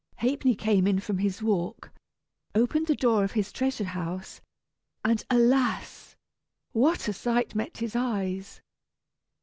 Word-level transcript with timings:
Ha'penny 0.17 0.55
came 0.55 0.87
in 0.87 0.99
from 0.99 1.19
his 1.19 1.43
walk, 1.43 1.91
opened 2.55 2.87
the 2.87 2.95
door 2.95 3.23
of 3.23 3.33
his 3.33 3.51
treasure 3.51 3.83
house 3.83 4.41
and 5.05 5.23
alas! 5.29 6.15
what 6.71 7.07
a 7.07 7.13
sight 7.13 7.53
met 7.53 7.77
his 7.77 7.95
eyes! 7.95 8.61